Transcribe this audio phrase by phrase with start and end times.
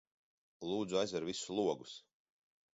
[0.69, 1.95] Lūdzu aizver visus logus